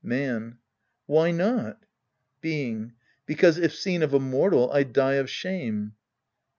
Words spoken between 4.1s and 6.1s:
a mortal, I'd die of shame.